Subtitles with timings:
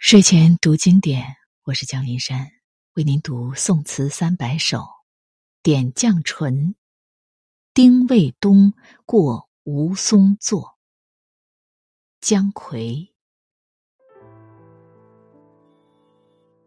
[0.00, 1.24] 睡前读经典，
[1.64, 2.48] 我是江林山，
[2.94, 4.86] 为您读宋词三百首。
[5.60, 6.76] 点绛唇，
[7.74, 8.72] 丁未冬
[9.04, 10.78] 过吴松作。
[12.20, 13.08] 姜夔，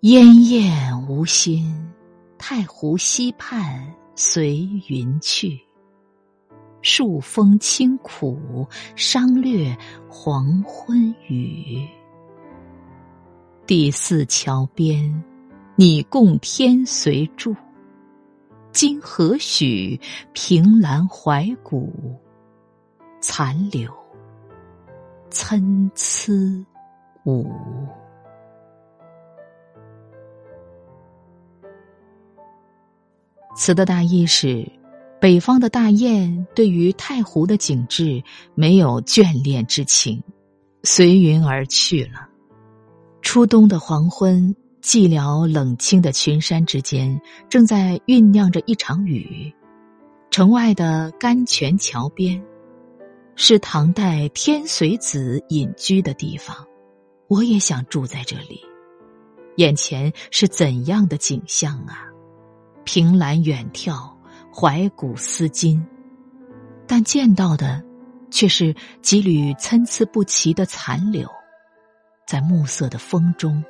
[0.00, 1.92] 烟焰无心，
[2.38, 5.60] 太湖西畔随云去。
[6.80, 8.66] 数风清苦，
[8.96, 9.76] 商略
[10.08, 11.86] 黄昏雨。
[13.68, 15.22] 第四桥边，
[15.76, 17.54] 你共天随住。
[18.72, 20.00] 今何许？
[20.32, 21.92] 凭栏怀古，
[23.20, 23.92] 残柳
[25.28, 25.60] 参
[25.94, 26.32] 差
[27.26, 27.46] 舞。
[33.54, 34.66] 词的大意是：
[35.20, 38.22] 北方的大雁对于太湖的景致
[38.54, 40.22] 没有眷恋之情，
[40.84, 42.27] 随云而去了。
[43.30, 49.52] 初冬的黄昏，寂寥冷清的群山之间，正在酝酿着一场雨。
[50.30, 52.42] 城外的甘泉桥边，
[53.36, 56.56] 是唐代天随子隐居的地方。
[57.26, 58.62] 我也想住在这里。
[59.58, 62.06] 眼前是怎样的景象啊！
[62.84, 64.10] 凭栏远眺，
[64.50, 65.86] 怀古思今，
[66.86, 67.84] 但见到的
[68.30, 71.28] 却是几缕参差不齐的残柳。
[72.28, 73.64] 在暮色的风中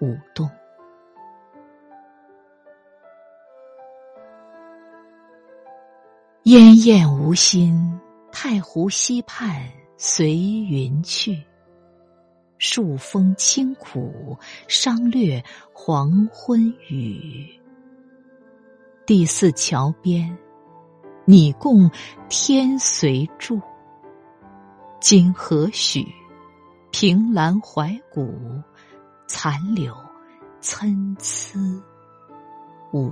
[0.00, 0.50] 舞动，
[6.42, 8.00] 烟焰无心，
[8.32, 9.64] 太湖西畔
[9.96, 11.40] 随云去。
[12.58, 15.40] 数风清苦，商略
[15.72, 17.48] 黄昏雨。
[19.06, 20.36] 第四桥边，
[21.24, 21.88] 你共
[22.28, 23.60] 天随住。
[25.00, 26.04] 今何许？
[26.96, 28.62] 凭栏怀古，
[29.26, 29.92] 残柳
[30.60, 31.58] 参差
[32.92, 33.10] 舞。